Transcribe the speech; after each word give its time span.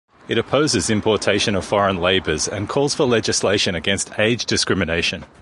It 0.27 0.39
opposes 0.39 0.89
importation 0.89 1.53
of 1.53 1.63
foreign 1.63 1.97
labours 1.97 2.47
and 2.47 2.67
calls 2.67 2.95
for 2.95 3.03
legislation 3.05 3.75
against 3.75 4.09
age 4.17 4.47
discrimination. 4.47 5.25